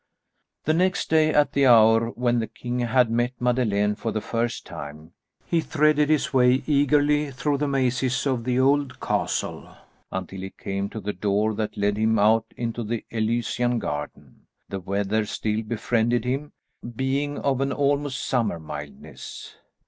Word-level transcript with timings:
The 0.63 0.73
next 0.73 1.11
day 1.11 1.29
at 1.31 1.51
the 1.53 1.67
hour 1.67 2.07
when 2.09 2.39
the 2.39 2.47
king 2.47 2.79
had 2.79 3.11
met 3.11 3.33
Madeleine 3.39 3.93
for 3.93 4.11
the 4.11 4.19
first 4.19 4.65
time, 4.65 5.11
he 5.45 5.61
threaded 5.61 6.09
his 6.09 6.33
way 6.33 6.63
eagerly 6.65 7.29
through 7.29 7.59
the 7.59 7.67
mazes 7.67 8.25
of 8.25 8.43
the 8.43 8.59
old 8.59 8.99
castle 8.99 9.69
until 10.11 10.41
he 10.41 10.49
came 10.49 10.89
to 10.89 10.99
the 10.99 11.13
door 11.13 11.53
that 11.53 11.77
led 11.77 11.97
him 11.97 12.17
out 12.17 12.47
into 12.57 12.83
the 12.83 13.05
Elysian 13.11 13.77
garden. 13.77 14.47
The 14.69 14.79
weather 14.79 15.23
still 15.27 15.61
befriended 15.61 16.25
him, 16.25 16.53
being 16.95 17.37
of 17.37 17.61
an 17.61 17.71
almost 17.71 18.25
summer 18.25 18.59
mildness. 18.59 19.55